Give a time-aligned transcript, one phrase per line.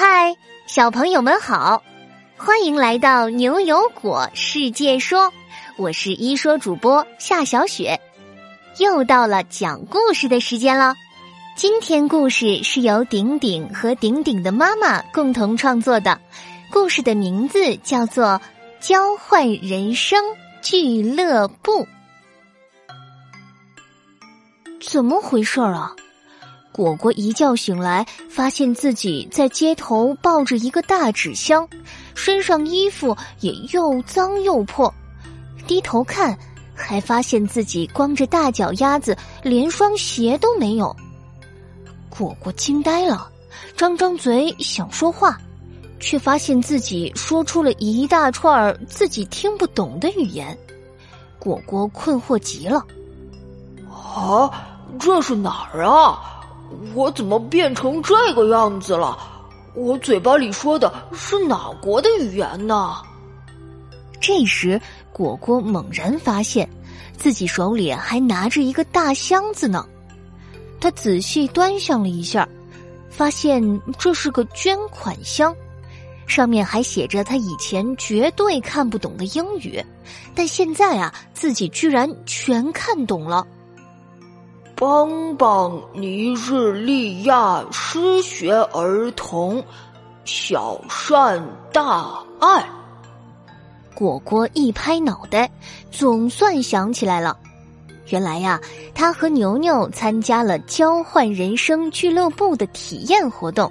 [0.00, 0.36] 嗨，
[0.68, 1.82] 小朋友们好，
[2.36, 5.32] 欢迎来到牛油果世界说，
[5.76, 8.00] 我是一说主播夏小雪，
[8.78, 10.94] 又到了讲故事的时间了。
[11.56, 16.20] 今天故事是由顶顶和顶顶的妈妈共同创作的，
[16.70, 18.24] 故事的名字叫做
[18.78, 20.22] 《交换人生
[20.62, 21.72] 俱乐部》。
[24.80, 25.96] 怎么回事儿啊？
[26.78, 31.68] 果果一觉醒来，发现自己在街头抱着一个大纸箱，
[32.14, 34.94] 身上衣服也又脏又破。
[35.66, 36.38] 低头看，
[36.76, 40.94] 还发现自己光着大脚丫子，连双鞋都没有。
[42.08, 43.28] 果果惊呆了，
[43.76, 45.36] 张张嘴想说话，
[45.98, 50.56] 却发现自己说出了一大串自己听不懂的语言。
[51.40, 52.86] 果果困惑极了
[53.90, 54.48] ：“啊，
[55.00, 56.34] 这是哪儿啊？”
[56.94, 59.18] 我怎么变成这个样子了？
[59.74, 62.96] 我嘴巴里说的是哪国的语言呢？
[64.20, 64.80] 这时，
[65.12, 66.68] 果果猛然发现，
[67.16, 69.86] 自己手里还拿着一个大箱子呢。
[70.80, 72.48] 他仔细端详了一下，
[73.08, 75.54] 发现这是个捐款箱，
[76.26, 79.84] 上面还写着他以前绝对看不懂的英语，
[80.34, 83.46] 但现在啊，自己居然全看懂了。
[84.80, 89.60] 帮帮尼日利亚失学儿童，
[90.24, 92.64] 小善大爱。
[93.92, 95.50] 果果一拍脑袋，
[95.90, 97.36] 总算想起来了。
[98.10, 98.60] 原来呀，
[98.94, 103.70] 他和牛牛参加了交换人生俱乐部的体验活动。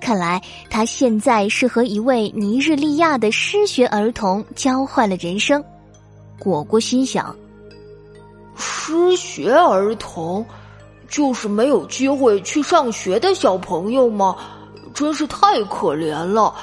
[0.00, 5.62] 看来他现在是和一位尼日利亚的失学儿童交换了人生。
[6.38, 7.36] 果果心想。
[8.88, 10.42] 失学儿童，
[11.10, 14.34] 就是没有机会去上学的小朋友吗？
[14.94, 16.54] 真是太可怜了。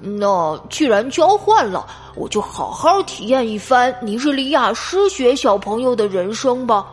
[0.00, 6.86] 那既然交换了，我就好好体验一番尼日利亚失学小朋友的人生吧。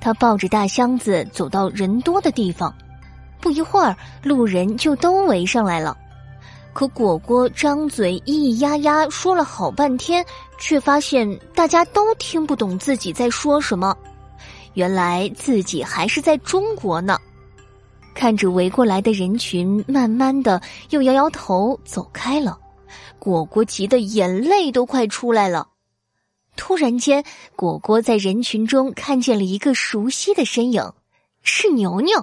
[0.00, 2.74] 他抱着大箱子走到人多的地方，
[3.40, 5.96] 不一会儿，路人就都围上来了。
[6.76, 10.22] 可果果张嘴咿咿呀呀说了好半天，
[10.58, 13.96] 却发现大家都听不懂自己在说什么。
[14.74, 17.18] 原来自己还是在中国呢。
[18.14, 20.60] 看着围过来的人群，慢慢的
[20.90, 22.58] 又摇摇头走开了。
[23.18, 25.68] 果果急得眼泪都快出来了。
[26.56, 27.24] 突然间，
[27.56, 30.92] 果果在人群中看见了一个熟悉的身影，
[31.40, 32.18] 是牛牛。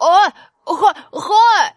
[0.00, 1.76] 哎，嗨嗨！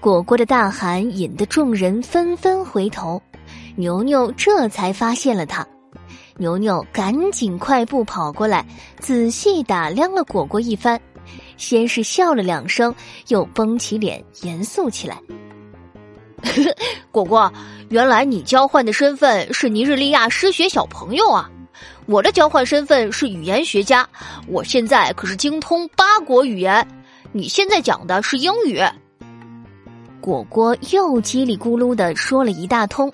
[0.00, 3.20] 果果的大喊引得众人纷纷回头，
[3.74, 5.66] 牛牛这才发现了他。
[6.36, 8.64] 牛牛赶紧快步跑过来，
[9.00, 11.00] 仔细打量了果果一番，
[11.56, 12.94] 先是笑了两声，
[13.26, 15.20] 又绷起脸严肃起来。
[17.10, 17.52] 果果，
[17.88, 21.50] 原来你交换的身份是尼日利亚失学小朋友啊！
[22.06, 24.08] 我的交换身份是语言学家，
[24.46, 26.86] 我现在可是精通八国语言。
[27.32, 28.80] 你现在讲的是英语。
[30.20, 33.12] 果果又叽里咕噜的说了一大通，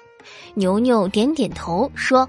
[0.55, 2.29] 牛牛点点头说：“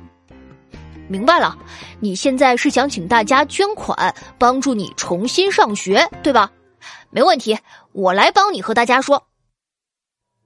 [1.08, 1.58] 明白了，
[2.00, 6.52] 你现在是想请大家捐款帮助你重新上学，对吧？
[7.10, 7.58] 没问题，
[7.94, 9.24] 我来帮你和大家说。”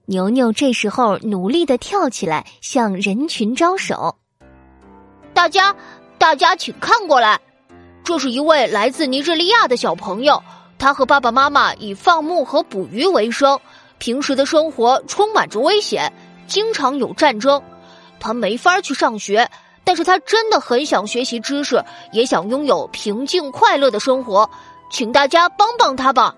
[0.06, 4.16] 牛牛这时候努力的跳起来，向人群招手
[5.34, 5.75] ：“大家，
[6.18, 7.39] 大家请看过来，
[8.03, 10.41] 这是一位来自尼日利亚的小朋友，
[10.78, 13.59] 他和爸爸妈妈以放牧和捕鱼为生。”
[14.00, 16.12] 平时的生活充满着危险，
[16.48, 17.62] 经常有战争，
[18.20, 19.48] 他没法去上学，
[19.84, 24.50] 但是他真的很想学习知识，也想拥有平静快乐的生活，
[24.90, 26.34] 请大家帮帮他吧。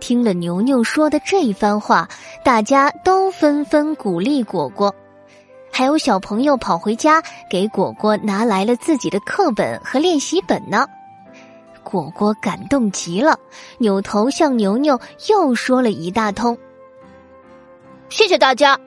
[0.00, 2.08] 听了牛牛说的这一番话，
[2.42, 4.92] 大家都纷纷鼓励果果，
[5.70, 10.88] 还有小朋友跑回家给果果拿来了自己的课本和练习本呢。
[11.82, 13.38] 果果感动极了，
[13.78, 14.98] 扭头向牛牛
[15.28, 16.56] 又说了一大通。
[18.08, 18.78] 谢谢大家，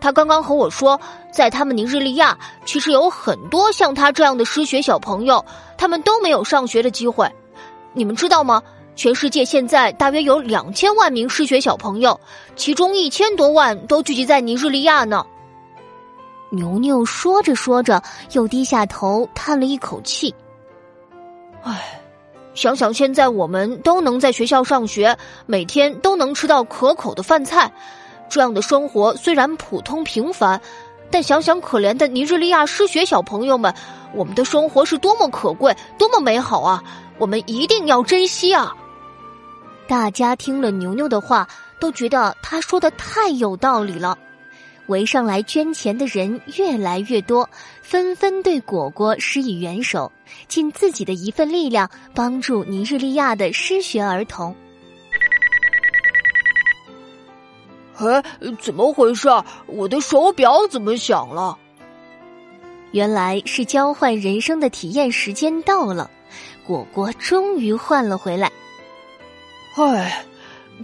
[0.00, 0.98] 他刚刚和我说，
[1.30, 5.44] 在他们尼日利亚，其实有很多像他这样的失学小朋友，
[5.76, 7.30] 他们都没有上学的机会。
[7.92, 8.62] 你们知道吗？
[8.96, 12.18] 全世界现在大约有两千万名失学小朋友，
[12.56, 15.24] 其中一千多万都聚集在尼日利亚呢。
[16.50, 20.34] 牛牛说着说着，又低下头叹了一口气，
[21.62, 21.99] 唉。
[22.54, 25.16] 想想现在我们都能在学校上学，
[25.46, 27.72] 每天都能吃到可口的饭菜，
[28.28, 30.60] 这样的生活虽然普通平凡，
[31.10, 33.72] 但想想可怜的尼日利亚失学小朋友们，
[34.14, 36.82] 我们的生活是多么可贵，多么美好啊！
[37.18, 38.74] 我们一定要珍惜啊！
[39.86, 41.46] 大家听了牛牛的话，
[41.78, 44.16] 都觉得他说的太有道理了。
[44.90, 47.48] 围上来捐钱的人越来越多，
[47.80, 50.10] 纷纷对果果施以援手，
[50.48, 54.54] 尽自己的一份力量帮助尼日利亚的失学儿童。
[57.98, 58.22] 哎，
[58.60, 59.28] 怎么回事？
[59.66, 61.56] 我的手表怎么响了？
[62.90, 66.10] 原来是交换人生的体验时间到了，
[66.66, 68.50] 果果终于换了回来。
[69.76, 70.24] 唉，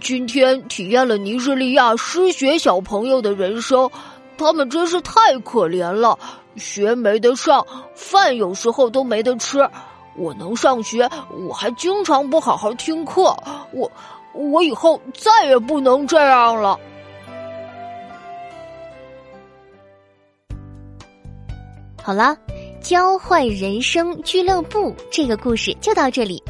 [0.01, 3.89] 今天体验了尼日利亚失学小朋友的人生，
[4.37, 6.17] 他们真是太可怜了，
[6.55, 7.65] 学没得上，
[7.95, 9.67] 饭有时候都没得吃。
[10.15, 11.09] 我能上学，
[11.47, 13.35] 我还经常不好好听课，
[13.71, 13.91] 我
[14.33, 16.79] 我以后再也不能这样了。
[22.01, 22.37] 好了，
[22.81, 26.41] 交换人生俱乐部这个故事就到这里。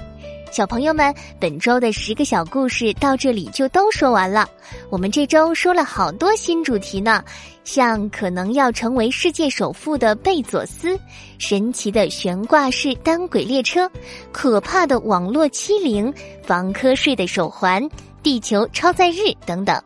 [0.57, 4.49] 小朋友们，本周的十个小故事到这里就都说完了。
[4.89, 7.23] 我们这周说了好多新主题呢，
[7.63, 10.99] 像可能要成为世界首富的贝佐斯、
[11.37, 13.87] 神奇的悬挂式单轨列车、
[14.31, 16.11] 可怕的网络欺凌、
[16.41, 17.87] 防瞌睡的手环、
[18.23, 19.79] 地球超载日等等。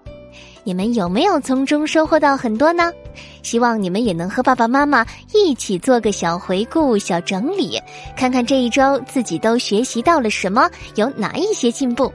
[0.64, 2.94] 你们有没有从中收获到很多呢？
[3.44, 7.82] 希望你们也能和爸爸妈妈一起做个小回顾、小整理，
[8.16, 12.12] 看看这一周自己都学习到了什么，有哪一些进步。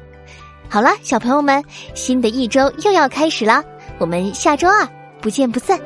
[0.69, 1.63] 好了，小朋友们，
[1.95, 3.63] 新的一周又要开始了，
[3.99, 4.89] 我们下周二
[5.21, 5.81] 不见不散。